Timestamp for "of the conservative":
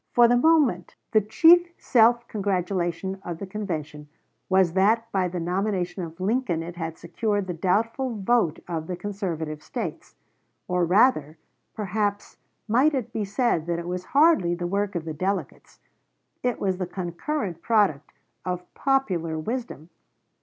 8.67-9.61